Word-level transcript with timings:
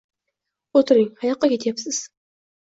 O`tiring, 0.81 1.11
qayoqqa 1.19 1.51
ketyapsiz 1.53 2.01